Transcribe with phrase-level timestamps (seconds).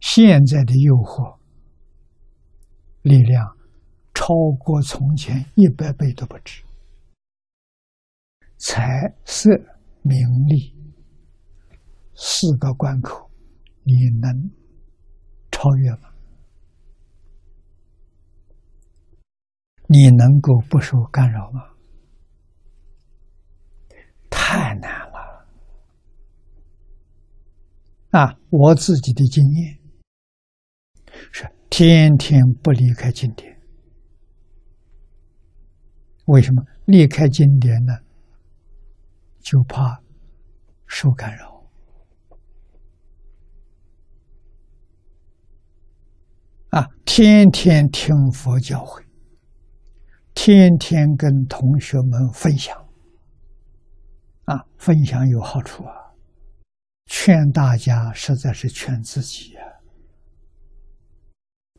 [0.00, 1.38] 现在的诱惑
[3.02, 3.56] 力量
[4.12, 4.26] 超
[4.58, 6.62] 过从前一百倍都不止。
[8.58, 9.50] 财色
[10.02, 10.76] 名利
[12.14, 13.30] 四个关口，
[13.84, 14.50] 你能
[15.50, 16.10] 超越吗？
[19.86, 21.62] 你能够不受干扰吗？
[24.28, 25.46] 太难了！
[28.10, 29.79] 啊，我自己的经验
[31.82, 33.58] 天天不离开经典。
[36.26, 37.94] 为什么离开经典呢？
[39.38, 39.98] 就怕
[40.86, 41.64] 受干扰。
[46.68, 49.02] 啊，天天听佛教诲，
[50.34, 52.76] 天天跟同学们分享。
[54.44, 55.94] 啊，分享有好处啊！
[57.06, 59.62] 劝大家实在是劝自己呀。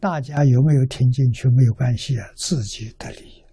[0.02, 3.46] 大家有没有听进去没有关系啊，自己得利。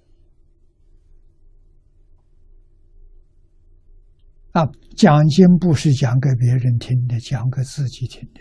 [4.53, 4.65] 啊，
[4.97, 8.41] 讲经不是讲给别人听的，讲给自己听的，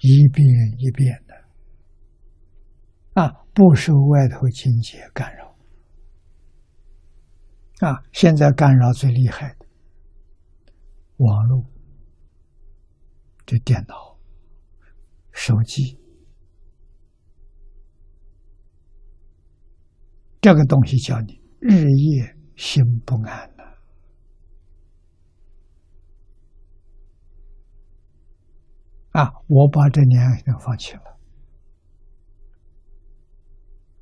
[0.00, 1.34] 一遍一遍的。
[3.22, 5.46] 啊，不受外头境界干扰。
[7.86, 9.66] 啊，现在干扰最厉害的，
[11.18, 11.66] 网络、
[13.44, 14.18] 这电脑、
[15.32, 16.00] 手机，
[20.40, 23.64] 这个东西叫你日夜心不安呐。
[29.12, 31.18] 啊，我把这两样放弃了。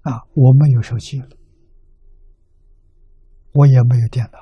[0.02, 1.28] 啊，我没有手机了。
[3.52, 4.38] 我也没有电脑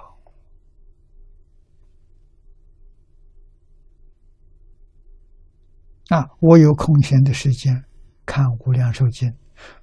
[6.08, 6.28] 啊！
[6.40, 7.84] 我有空闲的时间
[8.26, 9.30] 看《无量寿经》，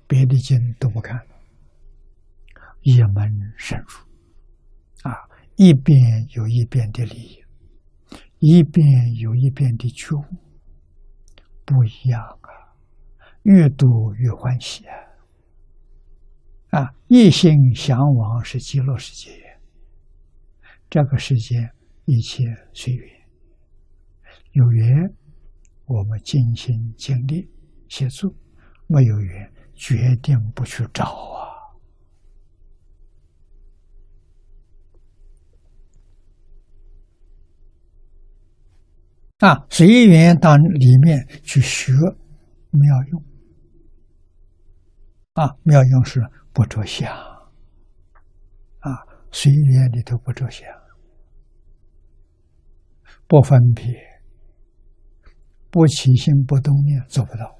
[0.05, 1.17] 别的经都不看，
[2.81, 5.15] 一门深入啊！
[5.55, 5.97] 一遍
[6.35, 7.43] 有一遍的利益，
[8.39, 8.85] 一遍
[9.19, 10.23] 有一遍的觉悟，
[11.65, 12.49] 不一样啊！
[13.43, 16.79] 越读越欢喜啊！
[16.79, 19.31] 啊，一心向往是极乐世界。
[20.89, 21.69] 这个世界
[22.05, 22.43] 一切
[22.73, 23.07] 随缘，
[24.51, 25.13] 有缘
[25.85, 27.49] 我们尽心尽力
[27.87, 28.29] 协助；
[28.87, 31.40] 没有缘，决定不去找啊！
[39.41, 41.91] 啊，随缘到里面去学
[42.71, 43.23] 妙用。
[45.33, 46.21] 啊，妙用是。
[46.53, 47.09] 不着相，
[48.79, 48.91] 啊，
[49.31, 50.67] 随缘里头不着相，
[53.25, 53.85] 不分别，
[55.69, 57.57] 不起心不动念做不到，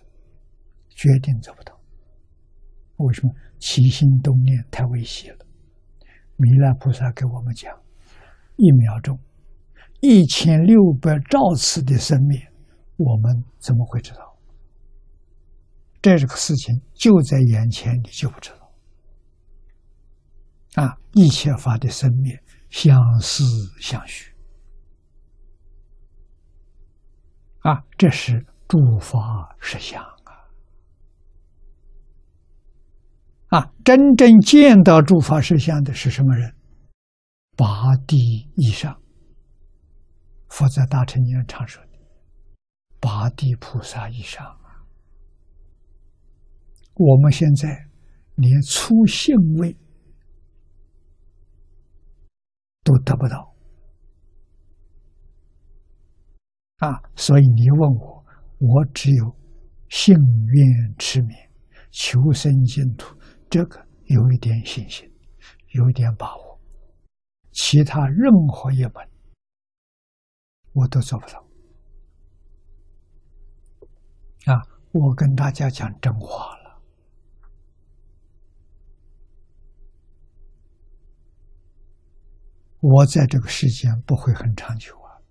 [0.89, 1.79] 决定做不到。
[2.97, 5.45] 为什么起心动念太危险了？
[6.35, 7.73] 弥勒菩萨给我们讲，
[8.57, 9.17] 一秒钟
[10.01, 12.39] 一千六百兆次的生命，
[12.97, 14.37] 我们怎么会知道？
[16.01, 18.71] 这个事情就在眼前，你就不知道。
[20.83, 23.43] 啊，一切法的生灭相思
[23.79, 24.33] 相许，
[27.59, 30.31] 啊，这是诸法实相啊！
[33.49, 36.55] 啊，真正见到诸法实相的是什么人？
[37.57, 39.00] 八地以上，
[40.51, 41.89] 佛在大乘经上常说的，
[42.99, 44.85] 八地菩萨以上啊！
[46.93, 47.87] 我们现在
[48.35, 49.75] 连初性位。
[52.83, 53.55] 都得不到
[56.77, 56.99] 啊！
[57.15, 58.25] 所以你问我，
[58.57, 59.35] 我只有
[59.87, 61.37] 幸愿持名，
[61.91, 63.15] 求生净土，
[63.51, 65.07] 这个有一点信心，
[65.73, 66.59] 有一点把握。
[67.51, 69.07] 其他任何一门，
[70.73, 71.45] 我都做不到
[74.45, 74.61] 啊！
[74.91, 76.81] 我跟大家讲真话了。
[82.79, 85.21] 我在这个世间不会很长久啊，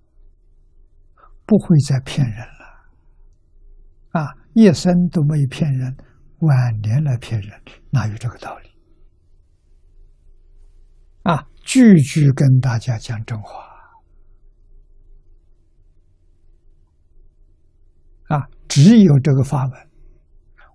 [1.44, 5.96] 不会再骗人了，啊，一生都没骗人，
[6.38, 7.60] 晚年来骗人，
[7.90, 8.70] 哪有这个道理？
[11.25, 13.69] 啊，句句跟大家讲真话，
[18.70, 19.76] 只有这个法门，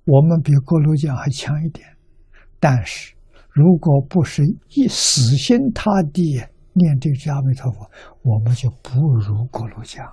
[0.04, 1.88] 我们比各路讲还强一点。
[2.60, 3.16] 但是，
[3.52, 6.44] 如果不是一死心塌地
[6.74, 7.90] 念这只阿弥陀佛，
[8.22, 10.06] 我们就不如各路讲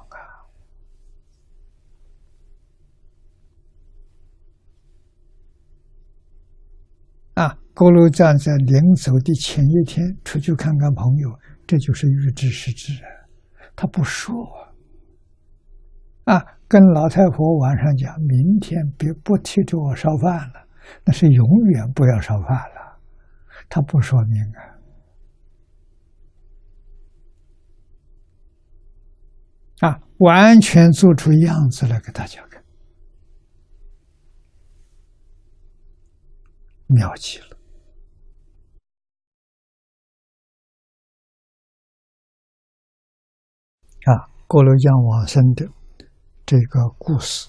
[7.35, 7.43] 啊。
[7.43, 11.37] 啊，各路讲在临走的前一天出去看看朋友，
[11.67, 13.11] 这就是预知时知啊，
[13.75, 16.37] 他不说啊。
[16.37, 20.67] 啊，跟老太婆晚上讲，明天别不提着我烧饭了，
[21.05, 22.99] 那是永远不要烧饭了。
[23.69, 24.43] 他不说明
[29.81, 32.65] 啊，啊，完全做出样子来给大家看，
[36.87, 37.59] 妙极了。
[44.07, 45.69] 啊，郭罗江往生的
[46.53, 47.49] 这个故事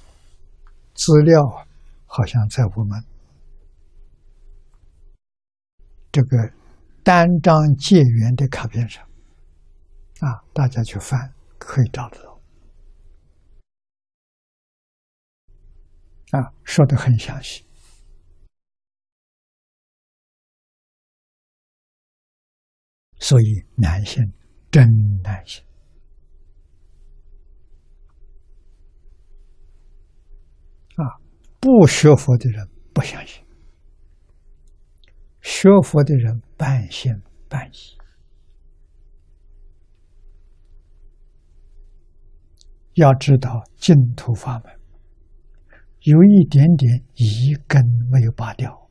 [0.95, 1.67] 资料，
[2.05, 3.03] 好像在我们
[6.09, 6.53] 这个
[7.03, 9.03] 单张借缘的卡片上
[10.21, 11.19] 啊，大家去翻
[11.57, 12.39] 可以找得到。
[16.39, 17.65] 啊，说的很详细，
[23.19, 24.23] 所以难信，
[24.71, 24.88] 真
[25.21, 25.61] 难信。
[30.95, 31.09] 啊，
[31.63, 33.42] 不学佛的人不相信，
[35.39, 37.10] 学佛的人半信
[37.48, 37.98] 半疑。
[42.95, 44.77] 要知道净土法门
[46.01, 47.81] 有一点点疑根
[48.12, 48.89] 没有拔掉，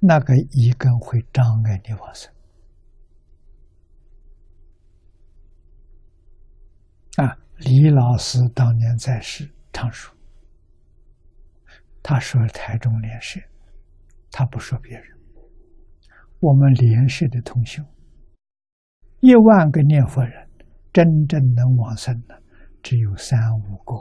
[0.00, 2.32] 那个疑根会障碍你往生。
[7.14, 10.12] 啊，李老师当年在世常说。
[12.08, 13.40] 他说台中莲社，
[14.30, 15.18] 他不说别人。
[16.38, 17.82] 我们莲社的同修，
[19.18, 20.48] 一万个念佛人，
[20.92, 22.40] 真正能往生的
[22.80, 23.92] 只有三五个。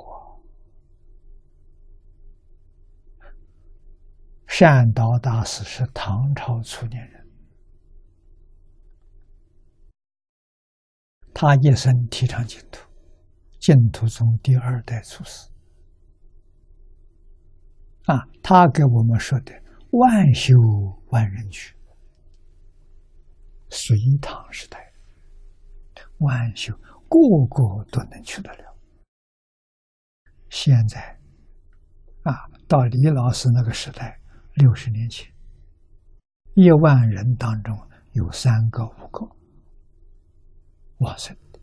[4.46, 7.28] 善导大师是唐朝初年人，
[11.34, 12.88] 他一生提倡净土，
[13.60, 15.50] 净土宗第二代祖师。
[18.06, 19.52] 啊，他给我们说的
[19.90, 20.54] “万修
[21.08, 21.76] 万人去”，
[23.70, 24.94] 隋唐时代，
[26.20, 26.72] 万修
[27.10, 27.18] 个
[27.50, 28.78] 个都能去得了。
[30.50, 31.20] 现在，
[32.22, 34.20] 啊，到李老师那个时代，
[34.54, 35.34] 六十年前，
[36.54, 37.76] 一万人当中
[38.12, 39.28] 有三个、五个
[40.98, 41.60] 往生的。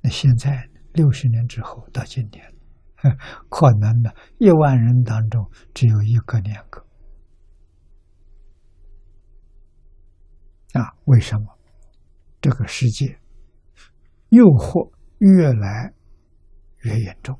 [0.00, 2.55] 那现在六十年之后到今天。
[3.50, 6.84] 可能的，一万人当中只有一个、两个
[10.72, 10.96] 啊？
[11.04, 11.56] 为什么？
[12.40, 13.18] 这个世界
[14.28, 15.92] 诱惑越来
[16.82, 17.34] 越严重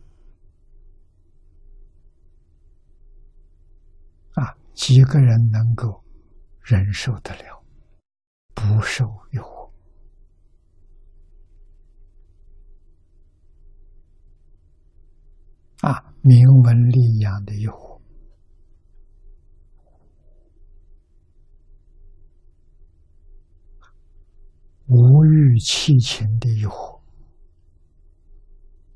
[4.34, 4.56] 啊！
[4.74, 6.02] 几个人能够
[6.60, 7.62] 忍受得了，
[8.54, 9.55] 不受诱惑？
[15.82, 18.00] 啊，名闻利养的诱惑，
[24.86, 27.00] 无欲弃情的诱惑，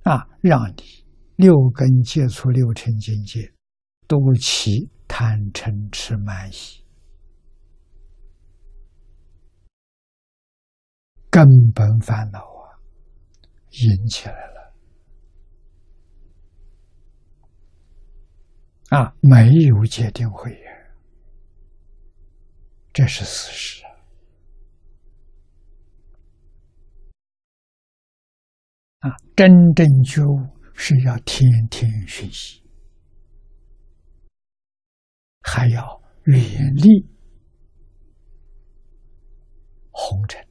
[0.04, 1.04] 啊，让你
[1.36, 3.52] 六根接触六尘境界，
[4.06, 6.54] 都起贪嗔痴慢疑，
[11.30, 11.44] 根
[11.74, 12.80] 本烦恼啊，
[13.70, 14.49] 引起来了。
[18.90, 20.92] 啊，没有界定会员，
[22.92, 23.84] 这是事实
[28.98, 29.14] 啊！
[29.36, 30.44] 真正觉悟
[30.74, 32.60] 是要天天学习，
[35.42, 37.08] 还要远离
[39.92, 40.49] 红尘。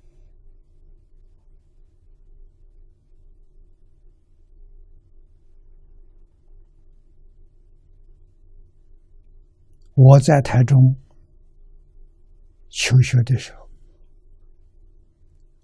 [10.02, 10.96] 我在台中
[12.70, 13.70] 求学的时候，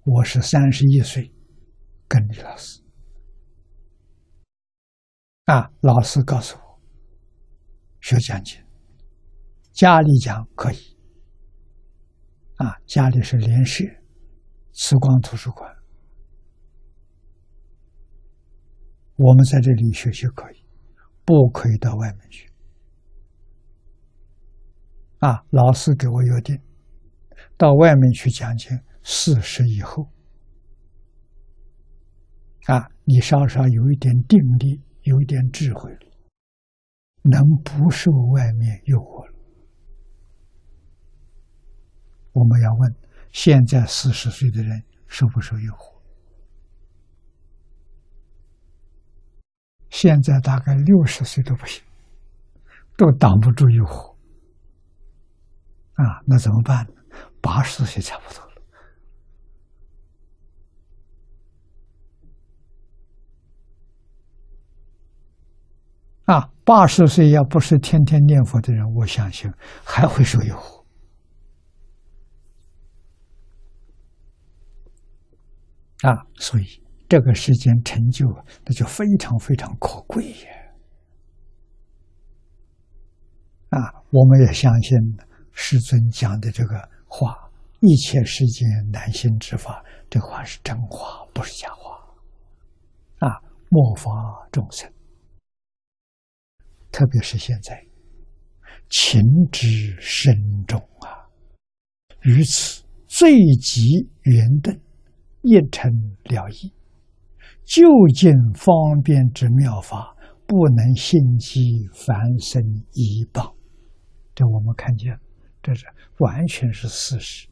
[0.04, 1.34] 我是三十一岁，
[2.06, 2.82] 跟李老师。
[5.46, 6.82] 啊，老师告诉我
[8.02, 8.62] 学讲经，
[9.72, 10.98] 家里讲可以。
[12.56, 13.86] 啊，家里是联社
[14.74, 15.74] 慈光图书馆，
[19.16, 20.66] 我们在这里学习可以，
[21.24, 22.52] 不可以到外面去。
[25.26, 26.56] 啊，老师给我约定，
[27.58, 30.08] 到外面去讲经，四十以后，
[32.68, 35.90] 啊，你稍稍有一点定力，有一点智慧，
[37.24, 39.34] 能不受外面诱惑了，
[42.34, 42.96] 我们要问：
[43.32, 45.96] 现在四十岁的人受不受诱惑？
[49.90, 51.84] 现在大概六十岁都不行，
[52.96, 54.15] 都挡不住诱惑
[55.96, 56.22] 啊！
[56.26, 56.94] 那怎么办呢？
[57.42, 58.52] 八十岁差不多了
[66.26, 66.50] 啊！
[66.66, 69.50] 八十岁要不是天天念佛的人，我相信
[69.84, 70.84] 还会受诱惑
[76.02, 76.26] 啊！
[76.36, 76.66] 所以
[77.08, 78.28] 这个时间成就，
[78.66, 80.50] 那就非常非常可贵呀！
[83.70, 84.98] 啊，我们也相信
[85.56, 87.36] 师尊讲的这个话。
[87.82, 92.00] 一切世间难行之法，这话是真话，不是假话。
[93.20, 94.12] 啊，末法
[94.52, 94.92] 众生，
[96.92, 97.86] 特别是现在，
[98.90, 99.22] 情
[99.52, 100.34] 之深
[100.66, 101.30] 重啊。
[102.22, 104.82] 于此最极圆顿，
[105.42, 105.92] 一成
[106.24, 106.74] 了义，
[107.66, 107.84] 究
[108.16, 110.16] 竟方便之妙法，
[110.48, 113.56] 不能信机凡生一报。
[114.34, 115.16] 这我们看见，
[115.66, 115.88] 这是
[116.20, 117.50] 完全是事实。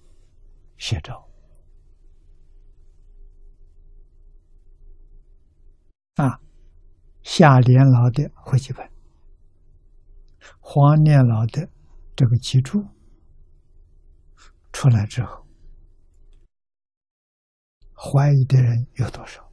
[0.77, 1.27] 写照
[6.15, 6.39] 啊，
[7.24, 8.88] 下年老的回记本，
[10.60, 11.70] 黄年老的
[12.15, 12.86] 这个记住
[14.72, 15.48] 出来之后，
[17.96, 19.50] 怀疑的人有多少？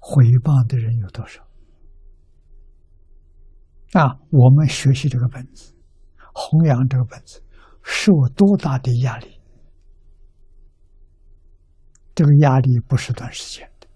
[0.00, 1.40] 毁谤的人有多少？
[3.92, 5.72] 啊，我们学习这个本子，
[6.34, 7.40] 弘扬这个本子，
[7.82, 9.40] 受多大的压力？
[12.14, 13.88] 这个压力不是短时间的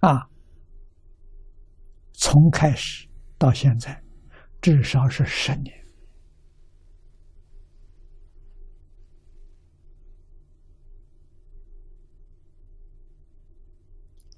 [0.00, 0.28] 啊！
[2.12, 4.02] 从开始到现在，
[4.60, 5.74] 至少是十年。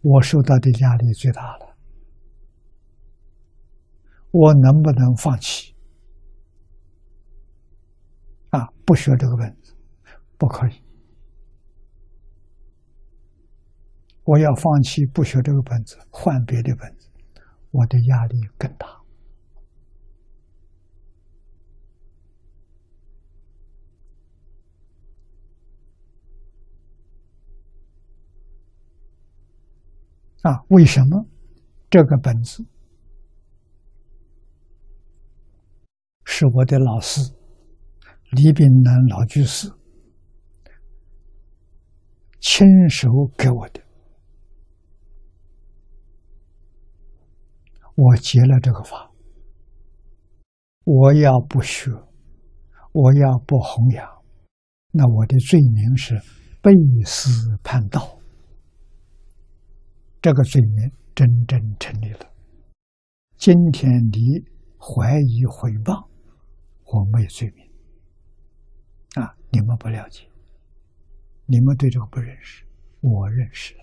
[0.00, 1.67] 我受到的压力最大了，
[4.30, 5.74] 我能不能放弃？
[8.50, 9.74] 啊，不学这个本子，
[10.36, 10.72] 不可以。
[14.24, 17.08] 我要放弃不学这个本子，换别的本子，
[17.70, 18.86] 我的压力更大。
[30.42, 31.26] 啊，为什么
[31.90, 32.64] 这个本子
[36.38, 37.20] 是我的老师？
[38.30, 39.68] 李炳南老居士
[42.38, 43.82] 亲手给我的，
[47.96, 49.10] 我结了这个法，
[50.84, 51.90] 我要不学，
[52.92, 54.08] 我要不弘扬，
[54.92, 56.14] 那我的罪名是
[56.62, 56.70] 背
[57.04, 58.16] 私叛道，
[60.22, 62.32] 这个罪名真正成立了。
[63.36, 64.20] 今天你
[64.78, 66.06] 怀疑毁谤，
[66.92, 67.66] 我没有罪名。
[69.14, 69.34] 啊！
[69.50, 70.28] 你们不了解，
[71.46, 72.62] 你们对这个不认识，
[73.00, 73.74] 我认识。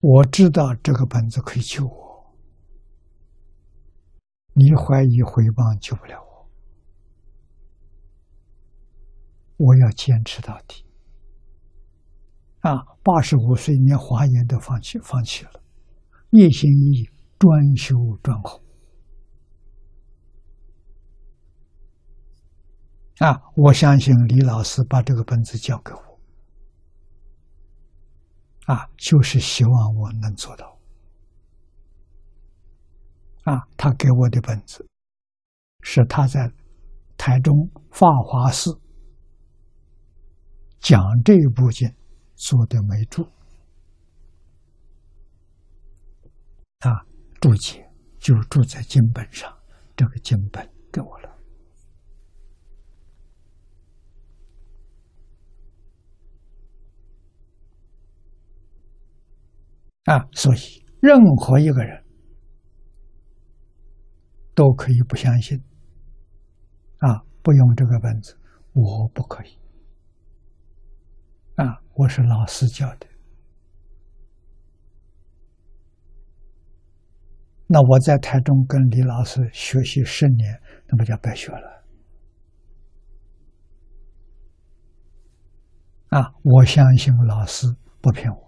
[0.00, 2.36] 我知道这个本子可以救我，
[4.52, 6.50] 你怀疑回谤救不了我，
[9.56, 10.84] 我要坚持到底。
[12.60, 12.84] 啊！
[13.04, 15.62] 八十五岁连华严都放弃，放弃了，
[16.30, 18.65] 一心一意专修专弘。
[23.18, 23.40] 啊！
[23.54, 26.20] 我相信李老师把这个本子交给我，
[28.66, 30.78] 啊，就是希望我能做到。
[33.44, 34.86] 啊，他给我的本子
[35.80, 36.52] 是他在
[37.16, 38.78] 台中法华寺
[40.78, 41.90] 讲这一部经
[42.34, 43.26] 做的眉注，
[46.80, 47.06] 啊，
[47.40, 49.56] 注解就注在经本上，
[49.96, 50.68] 这个经本
[60.06, 60.58] 啊，所以
[61.00, 62.04] 任何一个人
[64.54, 65.60] 都可以不相信，
[66.98, 68.38] 啊，不用这个本子，
[68.72, 69.58] 我不可以。
[71.56, 73.06] 啊，我是老师教的，
[77.66, 81.84] 那我在台中跟李老师学习十年，那不叫白学了？
[86.10, 87.66] 啊，我相信老师
[88.00, 88.45] 不骗我。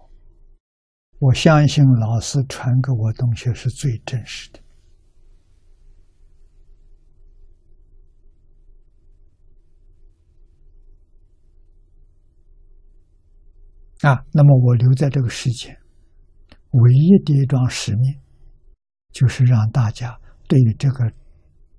[1.19, 4.59] 我相信老师传给我东西是最真实的。
[14.01, 15.77] 啊那么我留在这个世界
[16.71, 18.17] 唯一的一桩使命
[19.11, 21.11] 就是让大家对于这个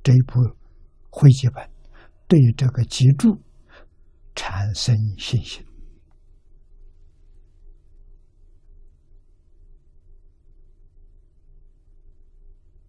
[0.02, 0.34] 这一部
[1.08, 1.66] 汇集本
[2.28, 3.40] 对于这个脊柱
[4.34, 5.69] 产生信心。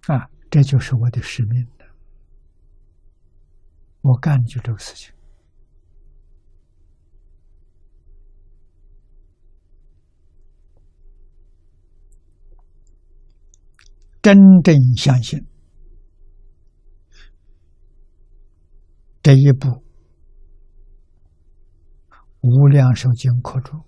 [0.08, 1.86] 啊，这就是我的使命的，
[4.01, 5.13] 我干就这个事情。
[14.22, 15.48] 真正相信
[19.24, 19.67] 这一部
[22.41, 23.84] 《无量寿经》课中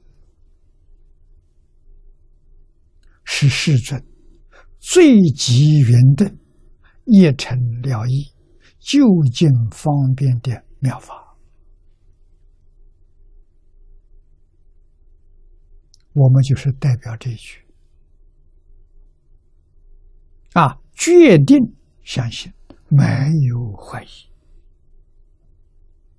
[3.24, 4.04] 是世尊
[4.86, 6.30] 最极圆的、
[7.06, 8.34] 一尘了义、
[8.80, 11.38] 就近方便的妙法，
[16.12, 17.66] 我们就是代表这一句。
[20.52, 21.58] 啊，决定
[22.04, 22.52] 相信，
[22.90, 23.06] 没
[23.48, 24.33] 有怀疑。